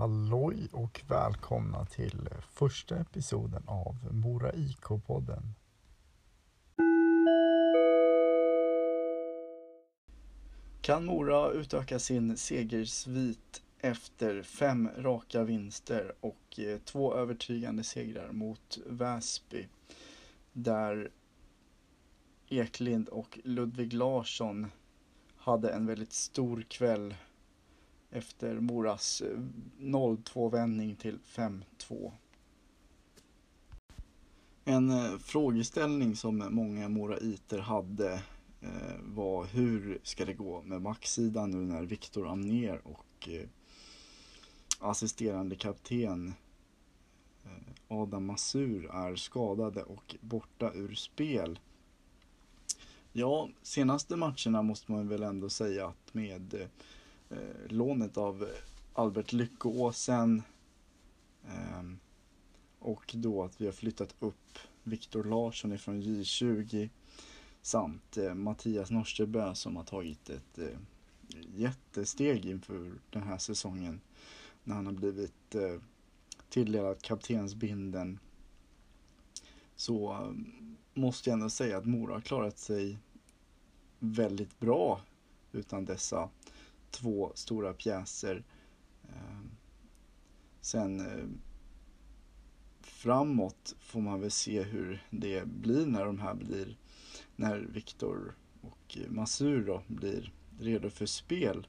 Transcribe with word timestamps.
Halloj 0.00 0.68
och 0.72 1.02
välkomna 1.08 1.84
till 1.86 2.28
första 2.50 2.96
episoden 2.96 3.62
av 3.66 3.94
Mora 4.10 4.52
IK-podden. 4.52 5.42
Kan 10.80 11.04
Mora 11.04 11.50
utöka 11.50 11.98
sin 11.98 12.36
segersvit 12.36 13.62
efter 13.80 14.42
fem 14.42 14.88
raka 14.96 15.44
vinster 15.44 16.12
och 16.20 16.58
eh, 16.58 16.78
två 16.78 17.14
övertygande 17.14 17.84
segrar 17.84 18.32
mot 18.32 18.78
Väsby 18.86 19.68
där 20.52 21.10
Eklind 22.48 23.08
och 23.08 23.38
Ludvig 23.44 23.92
Larsson 23.92 24.66
hade 25.36 25.70
en 25.70 25.86
väldigt 25.86 26.12
stor 26.12 26.62
kväll 26.68 27.14
efter 28.10 28.60
Moras 28.60 29.20
eh, 29.20 29.38
0-2 29.78 30.50
vändning 30.50 30.96
till 30.96 31.18
5-2. 31.24 32.12
En 34.64 34.90
eh, 34.90 35.18
frågeställning 35.18 36.16
som 36.16 36.44
många 36.50 36.88
Moraiter 36.88 37.58
hade 37.58 38.12
eh, 38.60 38.96
var 39.02 39.44
hur 39.44 40.00
ska 40.02 40.24
det 40.24 40.34
gå 40.34 40.62
med 40.62 40.82
backsidan 40.82 41.50
nu 41.50 41.58
när 41.58 41.82
Viktor 41.82 42.28
Amner 42.28 42.80
och 42.84 43.28
assisterande 44.78 45.56
kapten 45.56 46.34
Adam 47.88 48.26
Masur 48.26 48.90
är 48.94 49.16
skadade 49.16 49.82
och 49.82 50.16
borta 50.20 50.72
ur 50.74 50.94
spel. 50.94 51.58
Ja, 53.12 53.48
senaste 53.62 54.16
matcherna 54.16 54.62
måste 54.62 54.92
man 54.92 55.08
väl 55.08 55.22
ändå 55.22 55.48
säga 55.48 55.86
att 55.86 56.14
med 56.14 56.68
eh, 57.30 57.66
lånet 57.68 58.16
av 58.16 58.48
Albert 58.92 59.32
Lyckåsen 59.32 60.42
eh, 61.46 61.82
och 62.78 63.14
då 63.16 63.42
att 63.44 63.60
vi 63.60 63.64
har 63.64 63.72
flyttat 63.72 64.14
upp 64.18 64.58
Viktor 64.82 65.24
Larsson 65.24 65.72
ifrån 65.72 66.02
J20 66.02 66.88
samt 67.62 68.16
eh, 68.16 68.34
Mattias 68.34 68.90
Norstebö 68.90 69.54
som 69.54 69.76
har 69.76 69.84
tagit 69.84 70.30
ett 70.30 70.58
eh, 70.58 70.78
jättesteg 71.54 72.46
inför 72.46 72.92
den 73.10 73.22
här 73.22 73.38
säsongen 73.38 74.00
när 74.64 74.74
han 74.74 74.86
har 74.86 74.92
blivit 74.92 75.54
eh, 75.54 75.80
tilldelad 76.48 77.02
kaptensbinden. 77.02 78.18
Så 79.76 80.12
eh, 80.12 80.32
måste 80.94 81.30
jag 81.30 81.34
ändå 81.34 81.50
säga 81.50 81.78
att 81.78 81.86
Mora 81.86 82.14
har 82.14 82.20
klarat 82.20 82.58
sig 82.58 82.98
väldigt 83.98 84.60
bra 84.60 85.00
utan 85.52 85.84
dessa 85.84 86.30
två 86.90 87.32
stora 87.34 87.72
pjäser. 87.72 88.44
Eh, 89.02 89.40
sen 90.60 91.00
eh, 91.00 91.26
framåt 92.80 93.76
får 93.80 94.00
man 94.00 94.20
väl 94.20 94.30
se 94.30 94.62
hur 94.62 95.06
det 95.10 95.46
blir 95.46 95.86
när 95.86 96.04
de 96.04 96.20
här 96.20 96.34
blir, 96.34 96.76
när 97.36 97.58
Viktor 97.58 98.34
och 98.60 98.98
eh, 98.98 99.10
Masur 99.10 99.64
då 99.66 99.82
blir 99.86 100.32
redo 100.60 100.90
för 100.90 101.06
spel. 101.06 101.66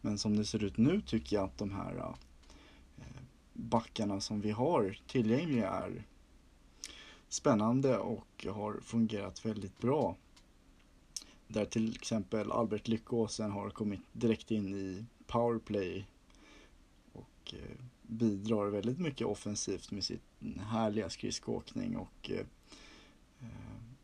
Men 0.00 0.18
som 0.18 0.36
det 0.36 0.44
ser 0.44 0.64
ut 0.64 0.76
nu 0.76 1.00
tycker 1.00 1.36
jag 1.36 1.44
att 1.44 1.58
de 1.58 1.70
här 1.70 2.14
backarna 3.52 4.20
som 4.20 4.40
vi 4.40 4.50
har 4.50 4.98
tillgängliga 5.06 5.70
är 5.70 6.04
spännande 7.28 7.98
och 7.98 8.46
har 8.48 8.80
fungerat 8.82 9.46
väldigt 9.46 9.78
bra. 9.78 10.16
Där 11.48 11.64
till 11.64 11.94
exempel 11.94 12.52
Albert 12.52 12.88
Lyckåsen 12.88 13.50
har 13.50 13.70
kommit 13.70 14.00
direkt 14.12 14.50
in 14.50 14.74
i 14.74 15.04
powerplay 15.26 16.06
och 17.12 17.54
eh, 17.54 17.84
bidrar 18.02 18.66
väldigt 18.66 18.98
mycket 18.98 19.26
offensivt 19.26 19.90
med 19.90 20.04
sin 20.04 20.20
härliga 20.60 21.10
skridskoåkning 21.10 21.96
och 21.96 22.30
eh, 22.30 22.46
eh, 23.40 23.46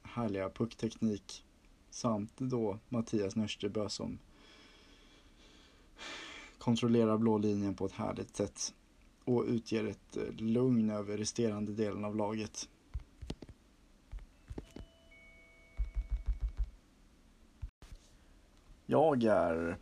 härliga 0.03 0.51
puckteknik. 0.51 1.45
Samt 1.91 2.39
då 2.39 2.79
Mattias 2.89 3.37
Nörstebö 3.37 3.89
som 3.89 4.19
kontrollerar 6.59 7.19
blå 7.19 7.39
linjen 7.39 7.75
på 7.75 7.87
ett 7.87 7.93
härligt 7.93 8.37
sätt 8.37 8.75
och 9.25 9.45
utger 9.45 9.85
ett 9.85 10.19
lugn 10.41 10.91
över 10.91 11.17
resterande 11.17 11.73
delen 11.73 12.05
av 12.05 12.17
laget. 12.17 12.69
Jag 18.91 19.25
är 19.25 19.79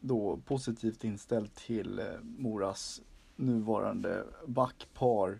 då 0.00 0.36
positivt 0.36 1.04
inställd 1.04 1.54
till 1.54 1.98
eh, 1.98 2.06
Moras 2.22 3.02
nuvarande 3.36 4.24
backpar. 4.46 5.38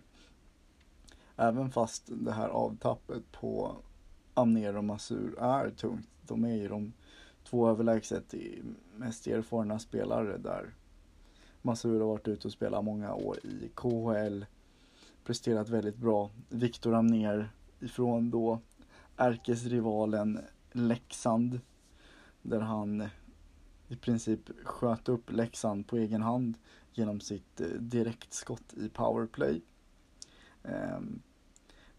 Även 1.35 1.71
fast 1.71 2.03
det 2.07 2.31
här 2.31 2.49
avtappet 2.49 3.31
på 3.31 3.75
Amner 4.33 4.77
och 4.77 4.83
Masur 4.83 5.39
är 5.39 5.69
tungt. 5.69 6.09
De 6.21 6.43
är 6.45 6.55
ju 6.55 6.67
de 6.67 6.93
två 7.43 7.69
överlägset 7.69 8.33
mest 8.95 9.27
erfarna 9.27 9.79
spelare 9.79 10.37
där. 10.37 10.73
Masur 11.61 11.99
har 11.99 12.07
varit 12.07 12.27
ute 12.27 12.47
och 12.47 12.53
spelat 12.53 12.83
många 12.83 13.13
år 13.13 13.37
i 13.45 13.71
KHL. 13.75 14.45
Presterat 15.23 15.69
väldigt 15.69 15.97
bra. 15.97 16.29
Viktor 16.49 16.93
Amner 16.93 17.49
ifrån 17.79 18.31
då 18.31 18.59
ärkesrivalen 19.17 20.39
Leksand 20.71 21.59
där 22.45 22.59
han 22.59 23.09
i 23.87 23.95
princip 23.95 24.49
sköt 24.63 25.09
upp 25.09 25.31
Leksand 25.31 25.87
på 25.87 25.97
egen 25.97 26.21
hand 26.21 26.57
genom 26.93 27.19
sitt 27.19 27.61
eh, 27.61 27.67
direktskott 27.67 28.73
i 28.73 28.89
powerplay. 28.89 29.61
Ehm, 30.63 31.21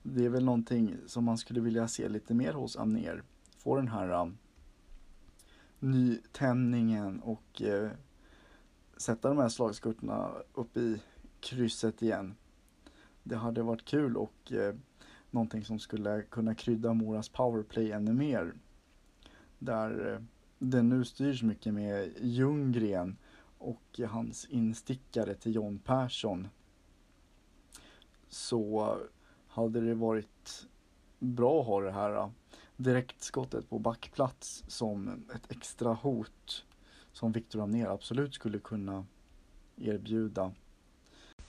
det 0.02 0.24
är 0.24 0.28
väl 0.28 0.44
någonting 0.44 0.96
som 1.06 1.24
man 1.24 1.38
skulle 1.38 1.60
vilja 1.60 1.88
se 1.88 2.08
lite 2.08 2.34
mer 2.34 2.52
hos 2.52 2.76
Amner. 2.76 3.22
Få 3.58 3.76
den 3.76 3.88
här 3.88 4.12
eh, 4.12 4.28
nytändningen 5.78 7.20
och 7.20 7.62
eh, 7.62 7.90
sätta 8.96 9.28
de 9.28 9.38
här 9.38 9.48
slagskurterna 9.48 10.30
upp 10.54 10.76
i 10.76 11.02
krysset 11.40 12.02
igen. 12.02 12.34
Det 13.22 13.36
hade 13.36 13.62
varit 13.62 13.84
kul 13.84 14.16
och 14.16 14.52
någonting 15.30 15.64
som 15.64 15.78
skulle 15.78 16.22
kunna 16.22 16.54
krydda 16.54 16.94
Moras 16.94 17.28
powerplay 17.28 17.92
ännu 17.92 18.12
mer. 18.12 18.54
Där 19.58 20.20
det 20.58 20.82
nu 20.82 21.04
styrs 21.04 21.42
mycket 21.42 21.74
med 21.74 22.12
Ljunggren 22.20 23.16
och 23.58 24.00
hans 24.08 24.44
instickare 24.44 25.34
till 25.34 25.54
John 25.54 25.78
Persson 25.78 26.48
så 28.28 28.96
hade 29.48 29.80
det 29.80 29.94
varit 29.94 30.66
bra 31.18 31.60
att 31.60 31.66
ha 31.66 31.80
det 31.80 31.90
här 31.90 32.30
direktskottet 32.76 33.68
på 33.68 33.78
backplats 33.78 34.64
som 34.68 35.24
ett 35.34 35.52
extra 35.52 35.94
hot 35.94 36.64
som 37.12 37.32
Viktor 37.32 37.62
Amnér 37.62 37.86
absolut 37.86 38.34
skulle 38.34 38.58
kunna 38.58 39.06
erbjuda. 39.76 40.52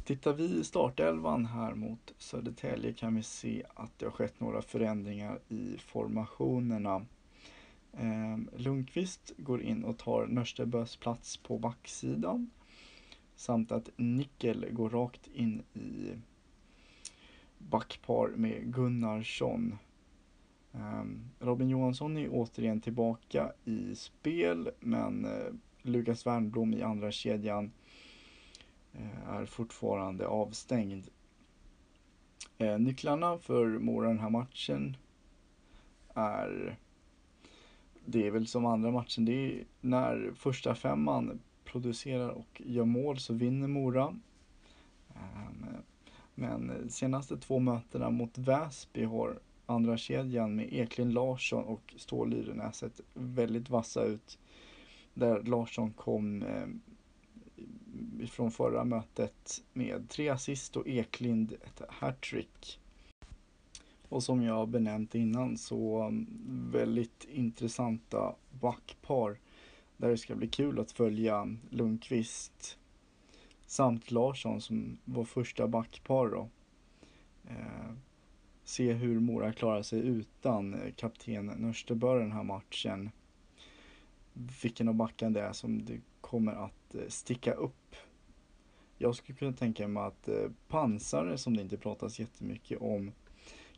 Tittar 0.03 0.33
vi 0.33 0.59
i 0.59 0.63
startelvan 0.63 1.45
här 1.45 1.73
mot 1.73 2.13
Södertälje 2.17 2.93
kan 2.93 3.15
vi 3.15 3.23
se 3.23 3.63
att 3.75 3.99
det 3.99 4.05
har 4.05 4.11
skett 4.11 4.39
några 4.39 4.61
förändringar 4.61 5.39
i 5.47 5.77
formationerna. 5.77 7.05
Eh, 7.93 8.37
Lundqvist 8.55 9.33
går 9.37 9.61
in 9.61 9.83
och 9.83 9.97
tar 9.97 10.27
Nörstebös 10.27 10.95
plats 10.95 11.37
på 11.37 11.57
backsidan. 11.57 12.49
Samt 13.35 13.71
att 13.71 13.89
Nickel 13.95 14.65
går 14.71 14.89
rakt 14.89 15.27
in 15.27 15.63
i 15.73 16.13
backpar 17.57 18.27
med 18.27 18.73
Gunnarsson. 18.73 19.77
Ehm, 20.73 21.29
Robin 21.39 21.69
Johansson 21.69 22.17
är 22.17 22.29
återigen 22.31 22.81
tillbaka 22.81 23.51
i 23.65 23.95
spel 23.95 24.69
men 24.79 25.25
eh, 25.25 25.53
Lukas 25.81 26.25
Wernbloom 26.25 26.73
i 26.73 26.81
andra 26.81 27.11
kedjan 27.11 27.71
eh, 28.93 29.29
är 29.29 29.45
fortfarande 29.45 30.27
avstängd. 30.27 31.07
Eh, 32.57 32.79
nycklarna 32.79 33.37
för 33.37 33.65
Mora 33.65 34.07
den 34.07 34.19
här 34.19 34.29
matchen 34.29 34.97
är 36.13 36.77
det 38.09 38.27
är 38.27 38.31
väl 38.31 38.47
som 38.47 38.65
andra 38.65 38.91
matchen. 38.91 39.25
Det 39.25 39.31
är 39.31 39.65
när 39.81 40.31
första 40.35 40.75
femman 40.75 41.39
producerar 41.63 42.29
och 42.29 42.61
gör 42.65 42.85
mål 42.85 43.19
så 43.19 43.33
vinner 43.33 43.67
Mora. 43.67 44.15
Ehm, 45.15 45.65
men 46.35 46.89
senaste 46.89 47.37
två 47.37 47.59
mötena 47.59 48.09
mot 48.09 48.37
Väsby 48.37 49.03
har 49.03 49.39
andra 49.65 49.97
kedjan 49.97 50.55
med 50.55 50.73
Eklin 50.73 51.11
Larsson 51.11 51.63
och 51.63 51.93
Stål 51.97 52.29
Lyrenäs 52.29 52.75
sett 52.75 53.01
väldigt 53.13 53.69
vassa 53.69 54.03
ut. 54.03 54.39
Där 55.13 55.43
Larsson 55.43 55.91
kom 55.91 56.41
från 56.41 56.81
ifrån 58.21 58.51
förra 58.51 58.83
mötet 58.83 59.63
med 59.73 60.09
tre 60.09 60.29
assist 60.29 60.75
och 60.75 60.87
Eklind 60.87 61.53
ett 61.53 61.81
hattrick. 61.89 62.79
Och 64.09 64.23
som 64.23 64.43
jag 64.43 64.69
benämnt 64.69 65.15
innan 65.15 65.57
så 65.57 66.01
mm, 66.01 66.27
väldigt 66.71 67.27
intressanta 67.31 68.35
backpar. 68.61 69.39
Där 69.97 70.09
det 70.09 70.17
ska 70.17 70.35
bli 70.35 70.47
kul 70.47 70.79
att 70.79 70.91
följa 70.91 71.55
Lundqvist 71.69 72.77
samt 73.65 74.11
Larsson 74.11 74.61
som 74.61 74.97
var 75.05 75.23
första 75.23 75.67
backpar 75.67 76.27
då. 76.27 76.49
Eh, 77.47 77.91
se 78.63 78.93
hur 78.93 79.19
Mora 79.19 79.53
klarar 79.53 79.81
sig 79.81 79.99
utan 79.99 80.73
eh, 80.73 80.93
kapten 80.93 81.45
Nörstebö 81.45 82.19
den 82.19 82.31
här 82.31 82.43
matchen. 82.43 83.09
Vilken 84.61 84.87
av 84.87 84.93
backarna 84.93 85.31
det 85.31 85.41
är 85.41 85.53
som 85.53 85.85
det 85.85 86.01
kommer 86.21 86.53
att 86.53 86.95
eh, 86.95 87.07
sticka 87.07 87.53
upp. 87.53 87.95
Jag 88.97 89.15
skulle 89.15 89.37
kunna 89.37 89.53
tänka 89.53 89.87
mig 89.87 90.03
att 90.03 90.27
eh, 90.27 90.51
pansare 90.67 91.37
som 91.37 91.57
det 91.57 91.61
inte 91.61 91.77
pratas 91.77 92.19
jättemycket 92.19 92.81
om 92.81 93.11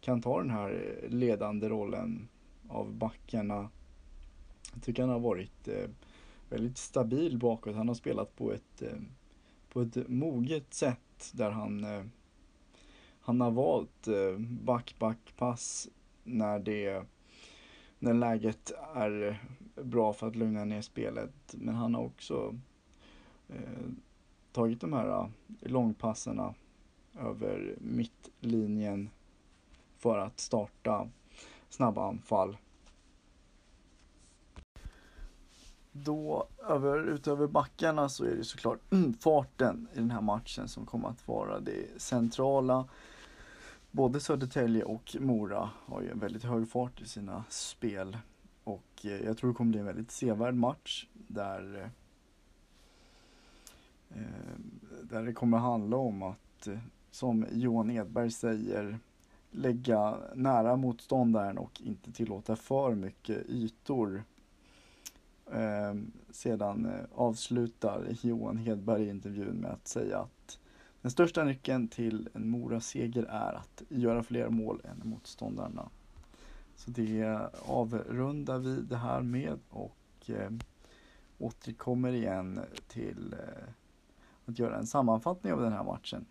kan 0.01 0.21
ta 0.21 0.37
den 0.37 0.49
här 0.49 0.99
ledande 1.09 1.69
rollen 1.69 2.27
av 2.67 2.93
backarna. 2.93 3.69
Jag 4.73 4.83
tycker 4.83 5.03
han 5.03 5.11
har 5.11 5.19
varit 5.19 5.67
eh, 5.67 5.89
väldigt 6.49 6.77
stabil 6.77 7.37
bakåt. 7.37 7.75
Han 7.75 7.87
har 7.87 7.95
spelat 7.95 8.35
på 8.35 8.51
ett, 8.53 8.81
eh, 8.81 8.99
på 9.69 9.81
ett 9.81 10.07
moget 10.07 10.73
sätt 10.73 11.31
där 11.33 11.51
han 11.51 11.83
eh, 11.83 12.03
han 13.21 13.41
har 13.41 13.51
valt 13.51 14.07
back-back-pass 14.65 15.89
när 16.23 16.59
det 16.59 17.05
när 17.99 18.13
läget 18.13 18.71
är 18.95 19.43
bra 19.83 20.13
för 20.13 20.27
att 20.27 20.35
lugna 20.35 20.65
ner 20.65 20.81
spelet. 20.81 21.55
Men 21.57 21.75
han 21.75 21.95
har 21.95 22.03
också 22.03 22.59
eh, 23.49 23.89
tagit 24.51 24.81
de 24.81 24.93
här 24.93 25.31
långpasserna 25.59 26.53
över 27.19 27.75
mittlinjen 27.79 29.09
för 29.99 30.17
att 30.17 30.39
starta 30.39 31.07
snabba 31.69 32.07
anfall. 32.07 32.57
Då 35.91 36.47
över, 36.67 37.09
utöver 37.09 37.47
backarna 37.47 38.09
så 38.09 38.25
är 38.25 38.35
det 38.35 38.43
såklart 38.43 38.79
farten 39.19 39.87
i 39.93 39.99
den 39.99 40.11
här 40.11 40.21
matchen 40.21 40.67
som 40.67 40.85
kommer 40.85 41.09
att 41.09 41.27
vara 41.27 41.59
det 41.59 42.01
centrala. 42.01 42.85
Både 43.91 44.19
Södertälje 44.19 44.83
och 44.83 45.15
Mora 45.19 45.69
har 45.85 46.01
ju 46.01 46.11
en 46.11 46.19
väldigt 46.19 46.43
hög 46.43 46.69
fart 46.69 47.01
i 47.01 47.05
sina 47.05 47.43
spel. 47.49 48.17
Och 48.63 49.05
eh, 49.05 49.25
jag 49.25 49.37
tror 49.37 49.49
det 49.49 49.55
kommer 49.55 49.71
bli 49.71 49.79
en 49.79 49.85
väldigt 49.85 50.11
sevärd 50.11 50.55
match 50.55 51.07
där, 51.13 51.75
eh, 51.75 51.89
eh, 54.21 54.59
där 55.03 55.23
det 55.23 55.33
kommer 55.33 55.57
handla 55.57 55.97
om 55.97 56.23
att, 56.23 56.67
som 57.11 57.45
Johan 57.51 57.91
Edberg 57.91 58.31
säger, 58.31 58.99
lägga 59.51 60.17
nära 60.35 60.75
motståndaren 60.75 61.57
och 61.57 61.81
inte 61.81 62.11
tillåta 62.11 62.55
för 62.55 62.95
mycket 62.95 63.49
ytor. 63.49 64.23
Ehm, 65.51 66.11
sedan 66.31 66.85
eh, 66.85 67.05
avslutar 67.15 68.07
Johan 68.21 68.57
Hedberg 68.57 69.09
intervjun 69.09 69.55
med 69.55 69.71
att 69.71 69.87
säga 69.87 70.19
att 70.19 70.59
den 71.01 71.11
största 71.11 71.43
nyckeln 71.43 71.87
till 71.87 72.29
en 72.33 72.49
Mora-seger 72.49 73.23
är 73.23 73.53
att 73.53 73.83
göra 73.89 74.23
fler 74.23 74.49
mål 74.49 74.81
än 74.83 75.09
motståndarna. 75.09 75.89
Så 76.75 76.91
det 76.91 77.49
avrundar 77.65 78.59
vi 78.59 78.81
det 78.81 78.97
här 78.97 79.21
med 79.21 79.59
och 79.69 80.29
eh, 80.29 80.51
återkommer 81.37 82.11
igen 82.11 82.59
till 82.87 83.33
eh, 83.33 83.69
att 84.45 84.59
göra 84.59 84.77
en 84.77 84.87
sammanfattning 84.87 85.53
av 85.53 85.61
den 85.61 85.73
här 85.73 85.83
matchen. 85.83 86.25